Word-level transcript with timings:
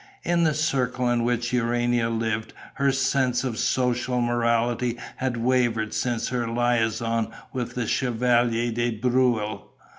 In 0.23 0.45
the 0.45 0.55
circle 0.55 1.07
in 1.11 1.23
which 1.23 1.53
Urania 1.53 2.09
lived, 2.09 2.53
her 2.73 2.91
sense 2.91 3.43
of 3.43 3.59
social 3.59 4.19
morality 4.19 4.97
had 5.17 5.37
wavered 5.37 5.93
since 5.93 6.29
her 6.29 6.49
liaison 6.49 7.31
with 7.53 7.75
the 7.75 7.85
Chevalier 7.85 8.71
de 8.71 8.89
Breuil. 8.97 9.67